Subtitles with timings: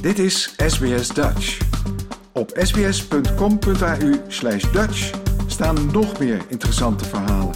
[0.00, 1.58] Dit is SBS Dutch.
[2.32, 7.54] Op sbs.com.au slash Dutch staan nog meer interessante verhalen.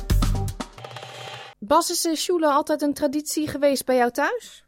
[1.58, 4.64] Bas, is de Schule altijd een traditie geweest bij jou thuis?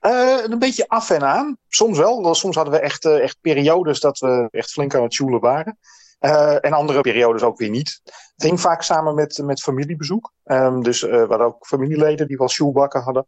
[0.00, 1.58] Uh, een beetje af en aan.
[1.68, 2.34] Soms wel.
[2.34, 5.78] Soms hadden we echt, uh, echt periodes dat we echt flink aan het sjoelen waren.
[6.20, 8.00] Uh, en andere periodes ook weer niet.
[8.04, 10.32] Het ging vaak samen met, met familiebezoek.
[10.44, 13.26] Um, dus we hadden ook familieleden die wel sjoelbakken hadden.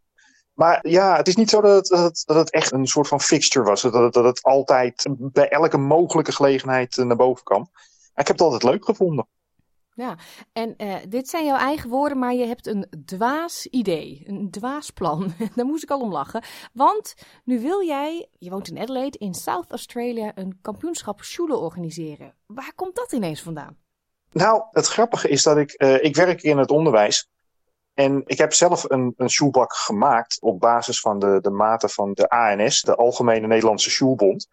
[0.59, 3.07] Maar ja, het is niet zo dat het, dat het, dat het echt een soort
[3.07, 3.81] van fixture was.
[3.81, 7.69] Dat het, dat het altijd bij elke mogelijke gelegenheid naar boven kwam.
[7.71, 9.27] Maar ik heb het altijd leuk gevonden.
[9.93, 10.17] Ja,
[10.53, 14.89] en uh, dit zijn jouw eigen woorden, maar je hebt een dwaas idee, een dwaas
[14.89, 15.33] plan.
[15.55, 16.43] Daar moest ik al om lachen.
[16.73, 17.13] Want
[17.43, 22.33] nu wil jij, je woont in Adelaide, in South Australia, een kampioenschap Schule organiseren.
[22.45, 23.77] Waar komt dat ineens vandaan?
[24.31, 27.29] Nou, het grappige is dat ik, uh, ik werk in het onderwijs.
[27.93, 29.29] En ik heb zelf een, een
[29.67, 34.47] gemaakt op basis van de, de maten van de ANS, de Algemene Nederlandse Shoelbond.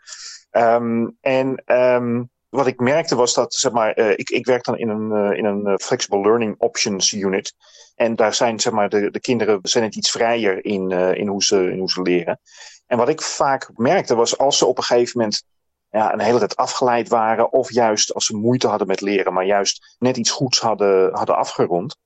[0.51, 4.79] Um, en um, wat ik merkte was dat, zeg maar, uh, ik, ik werk dan
[4.79, 7.55] in een, uh, in een uh, Flexible Learning Options Unit.
[7.95, 11.45] En daar zijn, zeg maar, de, de kinderen zijn het iets vrijer in, in, hoe
[11.45, 12.41] ze, in hoe ze leren.
[12.87, 15.45] En wat ik vaak merkte was als ze op een gegeven moment
[15.91, 19.45] ja, een hele tijd afgeleid waren, of juist als ze moeite hadden met leren, maar
[19.45, 21.97] juist net iets goeds hadden, hadden afgerond.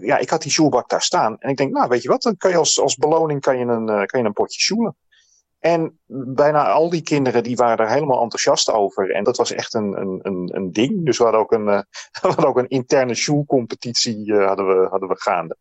[0.00, 1.38] Ja, ik had die shoelbak daar staan.
[1.38, 3.64] En ik denk, nou, weet je wat, dan kan je als, als beloning kan je
[3.64, 4.96] een, kan je een potje shoelen.
[5.58, 5.98] En
[6.34, 9.10] bijna al die kinderen die waren er helemaal enthousiast over.
[9.10, 11.04] En dat was echt een, een, een, een ding.
[11.04, 11.78] Dus we hadden ook een, uh,
[12.20, 15.56] we hadden ook een interne shoelcompetitie uh, hadden we, hadden we gaande.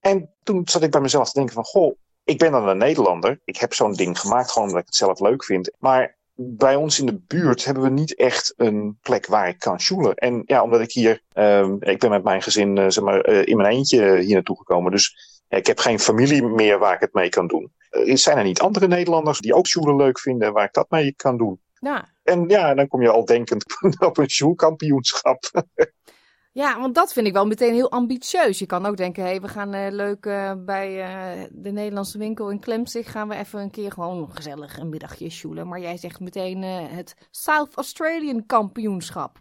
[0.00, 3.40] En toen zat ik bij mezelf te denken van, goh, ik ben dan een Nederlander.
[3.44, 5.70] Ik heb zo'n ding gemaakt gewoon omdat ik het zelf leuk vind.
[5.78, 9.80] Maar bij ons in de buurt hebben we niet echt een plek waar ik kan
[9.80, 10.14] shoelen.
[10.14, 13.46] En ja, omdat ik hier, uh, ik ben met mijn gezin uh, zeg maar, uh,
[13.46, 14.90] in mijn eentje hier naartoe gekomen.
[14.90, 15.16] Dus
[15.48, 17.72] ik heb geen familie meer waar ik het mee kan doen.
[17.90, 21.14] Uh, zijn er niet andere Nederlanders die ook shoelen leuk vinden waar ik dat mee
[21.16, 21.60] kan doen?
[21.80, 22.08] Ja.
[22.22, 23.64] En ja, dan kom je al denkend
[24.08, 25.50] op een shoelkampioenschap.
[26.54, 28.58] Ja, want dat vind ik wel meteen heel ambitieus.
[28.58, 32.18] Je kan ook denken, hé, hey, we gaan uh, leuk uh, bij uh, de Nederlandse
[32.18, 33.10] winkel in Klemzig...
[33.10, 35.68] gaan we even een keer gewoon gezellig een middagje sjoelen.
[35.68, 39.38] Maar jij zegt meteen het South Australian kampioenschap.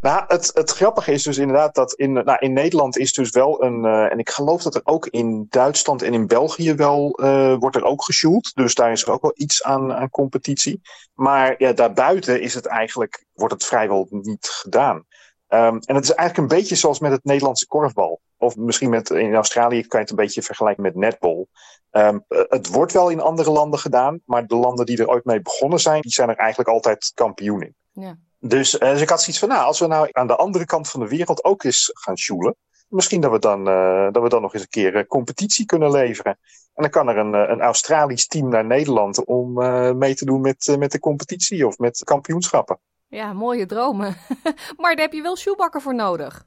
[0.00, 3.62] Nou, het, het grappige is dus inderdaad dat in, nou, in Nederland is dus wel
[3.64, 3.84] een...
[3.84, 7.10] en ik geloof dat er ook in Duitsland en in België wel
[7.58, 8.54] wordt er ook gesjoeld.
[8.54, 10.80] Dus daar is er ook wel iets aan, aan competitie.
[11.14, 15.06] Maar ja, daarbuiten is het eigenlijk, wordt het vrijwel niet gedaan.
[15.50, 18.20] Um, en het is eigenlijk een beetje zoals met het Nederlandse korfbal.
[18.36, 21.48] Of misschien met, in Australië kan je het een beetje vergelijken met netbal.
[21.90, 25.42] Um, het wordt wel in andere landen gedaan, maar de landen die er ooit mee
[25.42, 27.74] begonnen zijn, die zijn er eigenlijk altijd kampioen in.
[27.92, 28.18] Ja.
[28.38, 30.88] Dus, uh, dus ik had zoiets van, nou, als we nou aan de andere kant
[30.90, 32.56] van de wereld ook eens gaan sjoelen,
[32.88, 35.90] misschien dat we dan, uh, dat we dan nog eens een keer uh, competitie kunnen
[35.90, 36.38] leveren.
[36.74, 39.52] En dan kan er een, een Australisch team naar Nederland om
[39.98, 42.78] mee te doen met, met de competitie of met kampioenschappen.
[43.08, 44.16] Ja, mooie dromen.
[44.80, 46.46] maar daar heb je wel shoebakken voor nodig.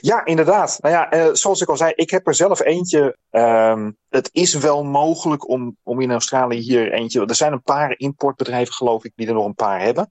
[0.00, 0.78] Ja, inderdaad.
[0.80, 3.16] Nou ja, uh, zoals ik al zei, ik heb er zelf eentje.
[3.30, 7.26] Um, het is wel mogelijk om, om in Australië hier eentje.
[7.26, 10.08] Er zijn een paar importbedrijven, geloof ik, die er nog een paar hebben.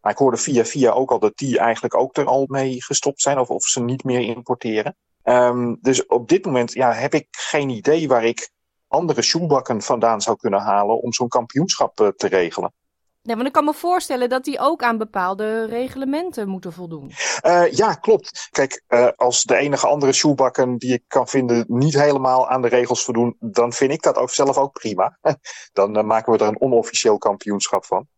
[0.00, 3.22] Maar ik hoorde via via ook al dat die eigenlijk ook er al mee gestopt
[3.22, 4.96] zijn, of, of ze niet meer importeren.
[5.24, 8.50] Um, dus op dit moment ja, heb ik geen idee waar ik
[8.88, 12.72] andere shoebakken vandaan zou kunnen halen om zo'n kampioenschap uh, te regelen.
[13.22, 17.10] Nee, want ik kan me voorstellen dat die ook aan bepaalde reglementen moeten voldoen.
[17.46, 18.48] Uh, ja, klopt.
[18.50, 22.68] Kijk, uh, als de enige andere shoebakken die ik kan vinden niet helemaal aan de
[22.68, 25.18] regels voldoen, dan vind ik dat ook zelf ook prima.
[25.72, 28.08] dan uh, maken we er een onofficieel kampioenschap van.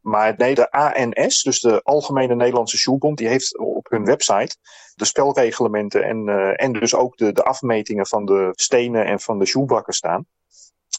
[0.00, 4.56] Maar de ANS, dus de Algemene Nederlandse Shoebond, die heeft op hun website
[4.94, 9.46] de spelreglementen en, en dus ook de, de afmetingen van de stenen en van de
[9.46, 10.26] shoebakken staan.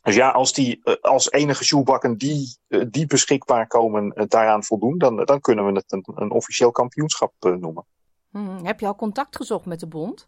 [0.04, 2.58] Dus ja, als die als enige shoebakken die,
[2.90, 7.86] die beschikbaar komen daaraan voldoen, dan, dan kunnen we het een, een officieel kampioenschap noemen.
[8.30, 10.28] Hmm, heb je al contact gezocht met de bond?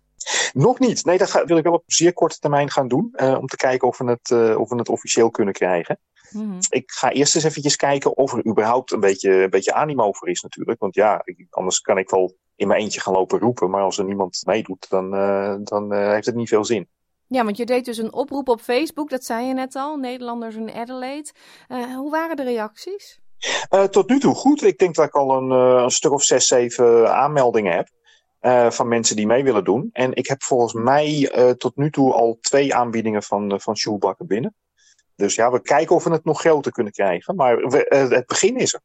[0.53, 1.05] Nog niet.
[1.05, 3.13] Nee, dat ga, wil ik wel op zeer korte termijn gaan doen.
[3.15, 5.99] Uh, om te kijken of we het, uh, of we het officieel kunnen krijgen.
[6.29, 6.57] Hmm.
[6.69, 10.29] Ik ga eerst eens eventjes kijken of er überhaupt een beetje, een beetje animo voor
[10.29, 10.79] is natuurlijk.
[10.79, 13.69] Want ja, ik, anders kan ik wel in mijn eentje gaan lopen roepen.
[13.69, 16.87] Maar als er niemand meedoet, dan, uh, dan heeft het niet veel zin.
[17.27, 20.55] Ja, want je deed dus een oproep op Facebook, dat zei je net al, Nederlanders
[20.55, 21.29] in Adelaide.
[21.67, 23.19] Uh, hoe waren de reacties?
[23.69, 24.63] Uh, tot nu toe goed.
[24.63, 27.93] Ik denk dat ik al een, uh, een stuk of zes, zeven aanmeldingen heb.
[28.73, 29.89] van mensen die mee willen doen.
[29.91, 34.55] En ik heb volgens mij tot nu toe al twee aanbiedingen van, van Shoelbakken binnen.
[35.15, 37.35] Dus ja, we kijken of we het nog groter kunnen krijgen.
[37.35, 38.81] Maar we, het begin is er.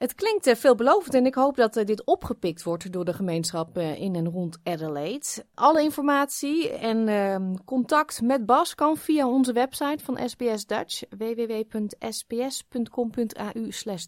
[0.00, 3.78] Het klinkt uh, veelbelovend en ik hoop dat uh, dit opgepikt wordt door de gemeenschap
[3.78, 5.26] uh, in en rond Adelaide.
[5.54, 12.08] Alle informatie en ehm, contact met Bas kan via onze website van SBS Dutch, www.sbs.com.au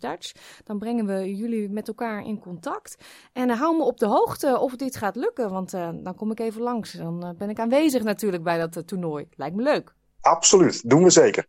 [0.01, 0.33] Dutch.
[0.65, 2.97] Dan brengen we jullie met elkaar in contact.
[3.33, 6.63] En hou me op de hoogte of dit gaat lukken, want dan kom ik even
[6.63, 6.93] langs.
[6.93, 9.29] Dan ben ik aanwezig natuurlijk bij dat toernooi.
[9.37, 9.95] Lijkt me leuk.
[10.21, 11.47] Absoluut, doen we zeker.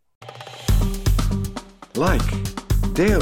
[1.94, 2.42] Like,
[2.94, 3.22] deel,